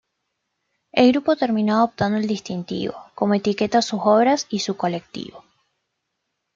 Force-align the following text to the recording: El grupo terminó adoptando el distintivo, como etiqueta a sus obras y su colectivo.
El 0.93 1.11
grupo 1.11 1.35
terminó 1.35 1.75
adoptando 1.77 2.17
el 2.17 2.25
distintivo, 2.25 2.95
como 3.13 3.35
etiqueta 3.35 3.77
a 3.77 3.81
sus 3.83 3.99
obras 4.03 4.47
y 4.49 4.57
su 4.57 4.75
colectivo. 4.75 5.43